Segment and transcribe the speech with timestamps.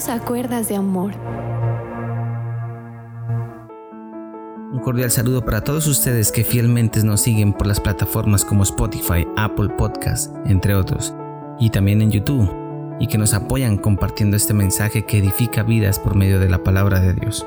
[0.00, 1.12] Bienvenidos a Cuerdas de Amor.
[4.72, 9.26] Un cordial saludo para todos ustedes que fielmente nos siguen por las plataformas como Spotify,
[9.36, 11.12] Apple Podcast, entre otros,
[11.58, 12.50] y también en YouTube,
[12.98, 17.00] y que nos apoyan compartiendo este mensaje que edifica vidas por medio de la palabra
[17.00, 17.46] de Dios.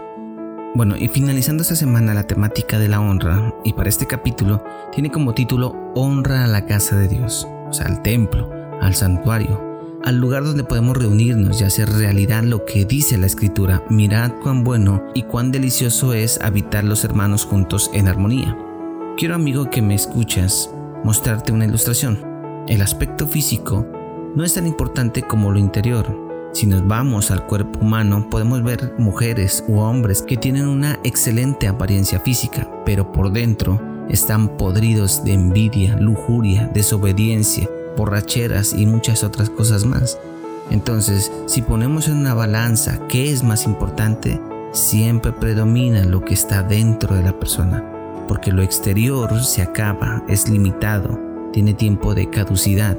[0.75, 5.09] Bueno, y finalizando esta semana la temática de la honra, y para este capítulo tiene
[5.09, 9.72] como título Honra a la casa de Dios, o sea, al templo, al santuario,
[10.03, 13.83] al lugar donde podemos reunirnos y hacer realidad lo que dice la escritura.
[13.89, 18.57] Mirad cuán bueno y cuán delicioso es habitar los hermanos juntos en armonía.
[19.17, 20.69] Quiero amigo que me escuchas
[21.03, 22.19] mostrarte una ilustración.
[22.67, 23.85] El aspecto físico
[24.35, 26.21] no es tan importante como lo interior.
[26.53, 31.67] Si nos vamos al cuerpo humano podemos ver mujeres u hombres que tienen una excelente
[31.67, 39.49] apariencia física, pero por dentro están podridos de envidia, lujuria, desobediencia, borracheras y muchas otras
[39.49, 40.19] cosas más.
[40.69, 44.39] Entonces, si ponemos en una balanza qué es más importante,
[44.71, 47.83] siempre predomina lo que está dentro de la persona,
[48.27, 51.19] porque lo exterior se acaba, es limitado,
[51.51, 52.97] tiene tiempo de caducidad.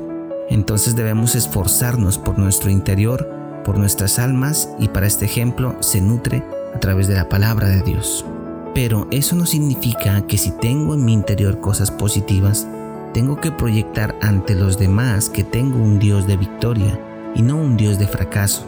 [0.50, 3.28] Entonces debemos esforzarnos por nuestro interior,
[3.64, 7.82] por nuestras almas y para este ejemplo se nutre a través de la palabra de
[7.82, 8.24] Dios.
[8.74, 12.66] Pero eso no significa que si tengo en mi interior cosas positivas,
[13.14, 17.00] tengo que proyectar ante los demás que tengo un Dios de victoria
[17.34, 18.66] y no un Dios de fracaso.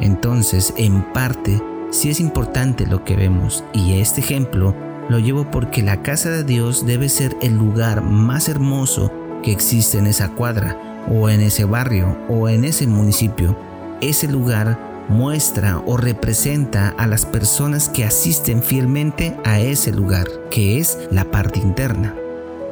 [0.00, 4.74] Entonces, en parte, sí es importante lo que vemos y este ejemplo
[5.08, 9.12] lo llevo porque la casa de Dios debe ser el lugar más hermoso
[9.44, 13.56] que existe en esa cuadra o en ese barrio o en ese municipio.
[14.00, 20.80] Ese lugar muestra o representa a las personas que asisten fielmente a ese lugar, que
[20.80, 22.16] es la parte interna.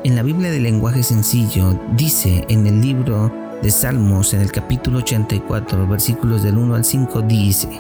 [0.05, 3.33] En la Biblia de lenguaje sencillo dice en el libro
[3.63, 7.71] de Salmos en el capítulo 84 versículos del 1 al 5 dice,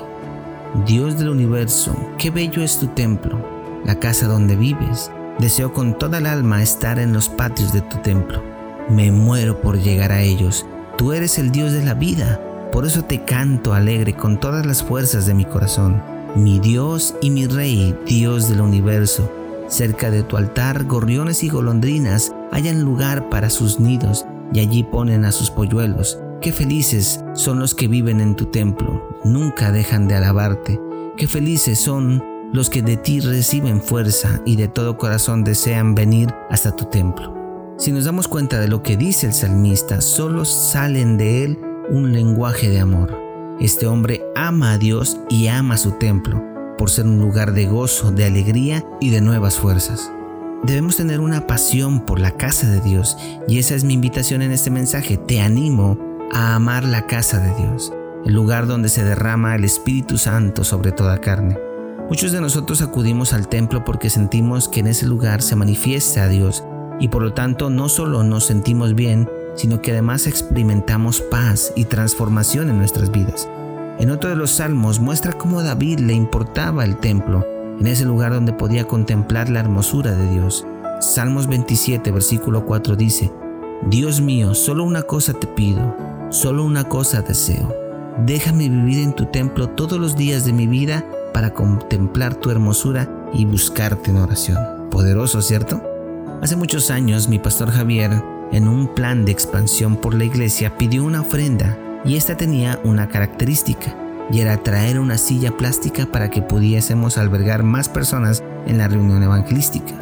[0.87, 3.39] Dios del universo, qué bello es tu templo,
[3.85, 5.11] la casa donde vives.
[5.39, 8.43] Deseo con toda el alma estar en los patios de tu templo.
[8.89, 10.65] Me muero por llegar a ellos.
[10.97, 12.41] Tú eres el Dios de la vida,
[12.73, 16.03] por eso te canto alegre con todas las fuerzas de mi corazón.
[16.37, 19.44] Mi Dios y mi Rey, Dios del universo
[19.75, 25.25] Cerca de tu altar, gorriones y golondrinas hallan lugar para sus nidos y allí ponen
[25.25, 26.21] a sus polluelos.
[26.41, 30.81] Qué felices son los que viven en tu templo, nunca dejan de alabarte.
[31.17, 36.33] Qué felices son los que de ti reciben fuerza y de todo corazón desean venir
[36.51, 37.35] hasta tu templo.
[37.77, 41.59] Si nos damos cuenta de lo que dice el salmista, solo salen de él
[41.91, 43.19] un lenguaje de amor.
[43.59, 48.11] Este hombre ama a Dios y ama su templo por ser un lugar de gozo,
[48.11, 50.11] de alegría y de nuevas fuerzas.
[50.63, 54.51] Debemos tener una pasión por la casa de Dios y esa es mi invitación en
[54.51, 55.19] este mensaje.
[55.19, 55.99] Te animo
[56.33, 57.93] a amar la casa de Dios,
[58.25, 61.59] el lugar donde se derrama el Espíritu Santo sobre toda carne.
[62.09, 66.29] Muchos de nosotros acudimos al templo porque sentimos que en ese lugar se manifiesta a
[66.29, 66.65] Dios
[67.01, 71.85] y por lo tanto no solo nos sentimos bien, sino que además experimentamos paz y
[71.85, 73.49] transformación en nuestras vidas.
[73.99, 77.47] En otro de los salmos muestra cómo a David le importaba el templo,
[77.79, 80.67] en ese lugar donde podía contemplar la hermosura de Dios.
[81.01, 83.33] Salmos 27, versículo 4 dice,
[83.89, 85.95] Dios mío, solo una cosa te pido,
[86.31, 87.73] solo una cosa deseo.
[88.27, 93.09] Déjame vivir en tu templo todos los días de mi vida para contemplar tu hermosura
[93.33, 94.59] y buscarte en oración.
[94.91, 95.81] Poderoso, ¿cierto?
[96.43, 98.11] Hace muchos años mi pastor Javier,
[98.51, 103.09] en un plan de expansión por la iglesia, pidió una ofrenda y esta tenía una
[103.09, 103.95] característica,
[104.31, 109.23] y era traer una silla plástica para que pudiésemos albergar más personas en la reunión
[109.23, 109.95] evangelística.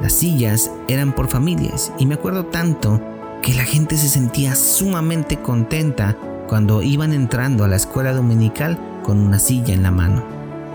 [0.00, 3.00] Las sillas eran por familias y me acuerdo tanto
[3.40, 6.16] que la gente se sentía sumamente contenta
[6.48, 10.24] cuando iban entrando a la escuela dominical con una silla en la mano.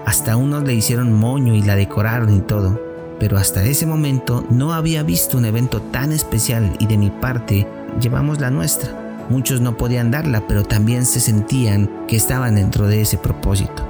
[0.05, 2.79] Hasta unos le hicieron moño y la decoraron y todo,
[3.19, 7.67] pero hasta ese momento no había visto un evento tan especial y de mi parte
[7.99, 9.06] llevamos la nuestra.
[9.29, 13.85] Muchos no podían darla, pero también se sentían que estaban dentro de ese propósito.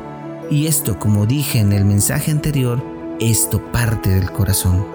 [0.50, 2.82] Y esto, como dije en el mensaje anterior,
[3.20, 4.86] esto parte del corazón.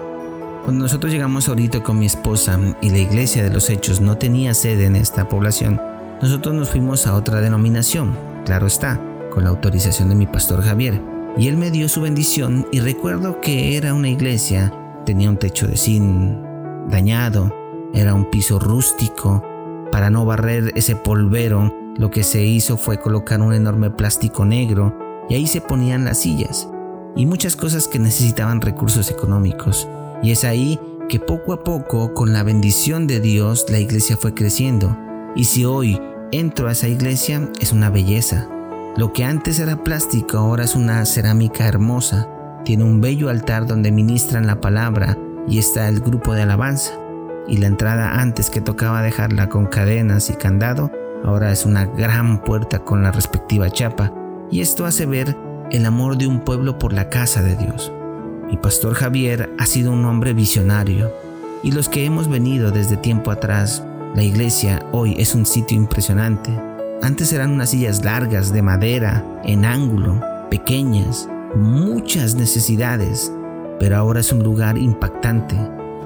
[0.63, 4.53] Cuando nosotros llegamos ahorita con mi esposa y la iglesia de los hechos no tenía
[4.53, 5.79] sede en esta población,
[6.21, 8.99] nosotros nos fuimos a otra denominación, claro está,
[9.29, 11.01] con la autorización de mi pastor Javier.
[11.37, 14.73] Y él me dio su bendición y recuerdo que era una iglesia,
[15.05, 16.37] tenía un techo de zinc
[16.89, 17.53] dañado,
[17.93, 19.43] era un piso rústico,
[19.93, 24.97] para no barrer ese polvero, lo que se hizo fue colocar un enorme plástico negro
[25.29, 26.67] y ahí se ponían las sillas
[27.15, 29.87] y muchas cosas que necesitaban recursos económicos.
[30.23, 30.79] Y es ahí
[31.09, 34.97] que poco a poco, con la bendición de Dios, la iglesia fue creciendo.
[35.35, 36.01] Y si hoy
[36.31, 38.49] entro a esa iglesia, es una belleza.
[38.97, 42.27] Lo que antes era plástico ahora es una cerámica hermosa.
[42.65, 46.93] Tiene un bello altar donde ministran la palabra y está el grupo de alabanza.
[47.47, 50.91] Y la entrada antes que tocaba dejarla con cadenas y candado,
[51.23, 54.13] ahora es una gran puerta con la respectiva chapa.
[54.49, 55.35] Y esto hace ver
[55.71, 57.91] el amor de un pueblo por la casa de Dios.
[58.47, 61.11] Mi pastor Javier ha sido un hombre visionario.
[61.63, 63.83] Y los que hemos venido desde tiempo atrás,
[64.15, 66.51] la iglesia hoy es un sitio impresionante
[67.03, 73.29] antes eran unas sillas largas de madera, en ángulo, pequeñas, muchas necesidades,
[73.77, 75.53] pero ahora es un lugar impactante,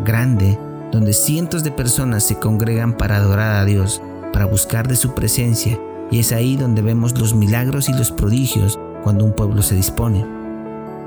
[0.04, 0.58] grande,
[0.92, 4.02] donde cientos de personas se congregan para adorar a Dios,
[4.34, 5.80] para buscar de su presencia,
[6.12, 10.26] y es ahí donde vemos los milagros y los prodigios cuando un pueblo se dispone.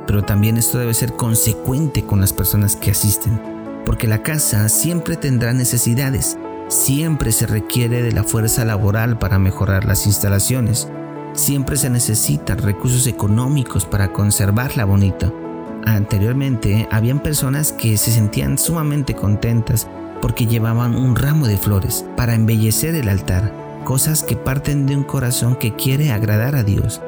[0.06, 3.40] Pero también esto debe ser consecuente con las personas que asisten,
[3.86, 6.36] porque la casa siempre tendrá necesidades,
[6.70, 10.88] Siempre se requiere de la fuerza laboral para mejorar las instalaciones.
[11.32, 15.32] Siempre se necesitan recursos económicos para conservarla bonita.
[15.86, 19.88] Anteriormente, habían personas que se sentían sumamente contentas
[20.20, 23.52] porque llevaban un ramo de flores para embellecer el altar,
[23.84, 27.00] cosas que parten de un corazón que quiere agradar a Dios.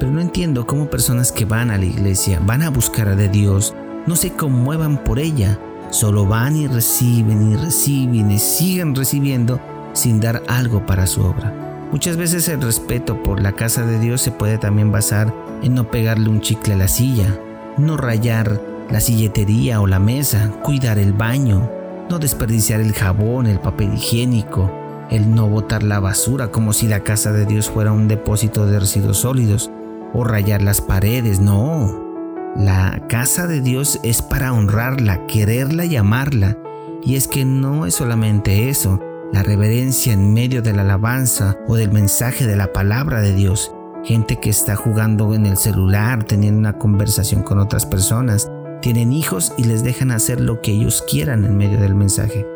[0.00, 3.28] Pero no entiendo cómo personas que van a la iglesia, van a buscar a de
[3.28, 3.74] Dios,
[4.06, 5.58] no se conmuevan por ella,
[5.90, 9.58] Solo van y reciben y reciben y siguen recibiendo
[9.94, 11.88] sin dar algo para su obra.
[11.90, 15.90] Muchas veces el respeto por la casa de Dios se puede también basar en no
[15.90, 17.34] pegarle un chicle a la silla,
[17.78, 18.60] no rayar
[18.90, 21.70] la silletería o la mesa, cuidar el baño,
[22.10, 24.70] no desperdiciar el jabón, el papel higiénico,
[25.10, 28.80] el no botar la basura como si la casa de Dios fuera un depósito de
[28.80, 29.70] residuos sólidos,
[30.12, 32.08] o rayar las paredes, no.
[32.56, 36.56] La casa de Dios es para honrarla, quererla y amarla.
[37.04, 39.00] Y es que no es solamente eso,
[39.32, 43.72] la reverencia en medio de la alabanza o del mensaje de la palabra de Dios.
[44.04, 48.50] Gente que está jugando en el celular, teniendo una conversación con otras personas,
[48.80, 52.46] tienen hijos y les dejan hacer lo que ellos quieran en medio del mensaje.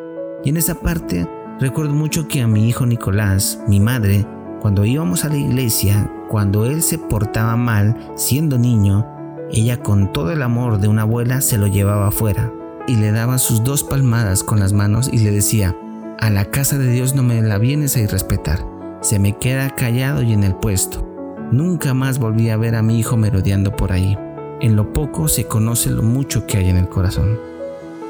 [0.45, 1.29] Y en esa parte
[1.59, 4.27] recuerdo mucho que a mi hijo Nicolás, mi madre,
[4.61, 9.07] cuando íbamos a la iglesia, cuando él se portaba mal siendo niño,
[9.51, 12.53] ella con todo el amor de una abuela se lo llevaba afuera
[12.87, 15.77] y le daba sus dos palmadas con las manos y le decía,
[16.19, 18.65] a la casa de Dios no me la vienes a irrespetar,
[19.01, 21.12] se me queda callado y en el puesto.
[21.53, 24.19] Nunca más volví a ver a mi hijo merodeando por ahí.
[24.61, 27.39] En lo poco se conoce lo mucho que hay en el corazón.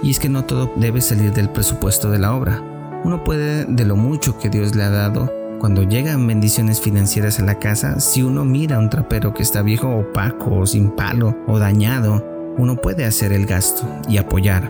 [0.03, 2.63] Y es que no todo debe salir del presupuesto de la obra.
[3.05, 7.45] Uno puede de lo mucho que Dios le ha dado cuando llegan bendiciones financieras a
[7.45, 11.61] la casa, si uno mira a un trapero que está viejo, opaco sin palo o
[11.61, 14.69] dañado, uno puede hacer el gasto y apoyar.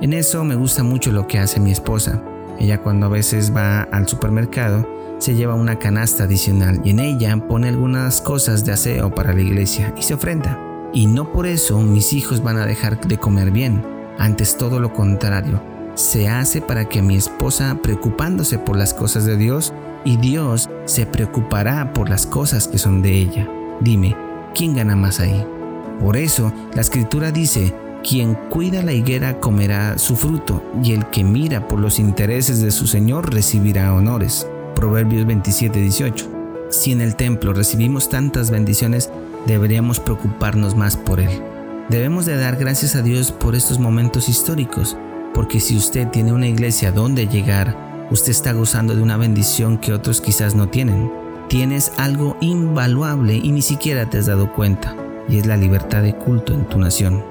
[0.00, 2.20] En eso me gusta mucho lo que hace mi esposa.
[2.58, 4.84] Ella cuando a veces va al supermercado
[5.18, 9.40] se lleva una canasta adicional y en ella pone algunas cosas de aseo para la
[9.40, 10.58] iglesia y se ofrenda.
[10.92, 13.84] Y no por eso mis hijos van a dejar de comer bien,
[14.18, 15.60] antes todo lo contrario.
[15.94, 19.72] Se hace para que mi esposa, preocupándose por las cosas de Dios,
[20.04, 23.48] y Dios se preocupará por las cosas que son de ella.
[23.80, 24.16] Dime,
[24.54, 25.44] ¿quién gana más ahí?
[26.00, 27.74] Por eso la escritura dice,
[28.08, 32.70] quien cuida la higuera comerá su fruto, y el que mira por los intereses de
[32.70, 34.46] su Señor recibirá honores.
[34.78, 36.26] Proverbios 27, 18.
[36.70, 39.10] Si en el templo recibimos tantas bendiciones,
[39.44, 41.42] deberíamos preocuparnos más por Él.
[41.88, 44.96] Debemos de dar gracias a Dios por estos momentos históricos,
[45.34, 49.92] porque si usted tiene una iglesia donde llegar, usted está gozando de una bendición que
[49.92, 51.10] otros quizás no tienen.
[51.48, 54.94] Tienes algo invaluable y ni siquiera te has dado cuenta,
[55.28, 57.24] y es la libertad de culto en tu nación.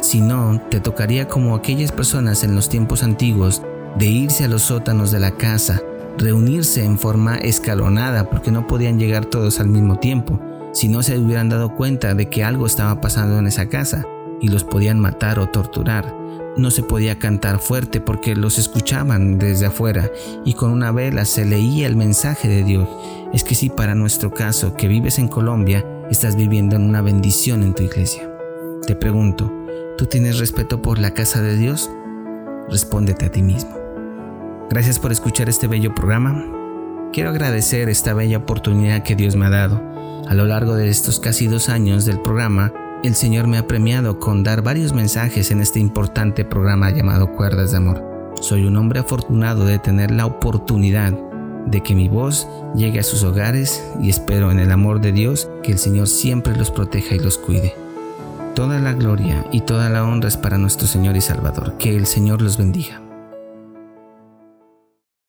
[0.00, 3.62] Si no, te tocaría como aquellas personas en los tiempos antiguos
[3.96, 5.80] de irse a los sótanos de la casa,
[6.18, 10.40] reunirse en forma escalonada porque no podían llegar todos al mismo tiempo,
[10.72, 14.06] si no se hubieran dado cuenta de que algo estaba pasando en esa casa
[14.40, 16.18] y los podían matar o torturar
[16.58, 20.10] no se podía cantar fuerte porque los escuchaban desde afuera
[20.44, 22.88] y con una vela se leía el mensaje de Dios.
[23.32, 27.62] Es que si para nuestro caso que vives en Colombia, estás viviendo en una bendición
[27.62, 28.28] en tu iglesia.
[28.86, 29.52] Te pregunto,
[29.96, 31.90] ¿tú tienes respeto por la casa de Dios?
[32.68, 33.77] Respóndete a ti mismo.
[34.70, 36.44] Gracias por escuchar este bello programa.
[37.10, 39.80] Quiero agradecer esta bella oportunidad que Dios me ha dado.
[40.28, 42.70] A lo largo de estos casi dos años del programa,
[43.02, 47.70] el Señor me ha premiado con dar varios mensajes en este importante programa llamado Cuerdas
[47.70, 48.04] de Amor.
[48.42, 51.14] Soy un hombre afortunado de tener la oportunidad
[51.64, 55.48] de que mi voz llegue a sus hogares y espero en el amor de Dios
[55.62, 57.74] que el Señor siempre los proteja y los cuide.
[58.54, 61.78] Toda la gloria y toda la honra es para nuestro Señor y Salvador.
[61.78, 63.07] Que el Señor los bendiga.